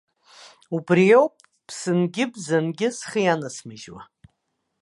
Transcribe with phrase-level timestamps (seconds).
[0.75, 1.35] Убри ауп
[1.67, 4.01] ԥсынгьы-бзангьы схы ианасмыжьуа!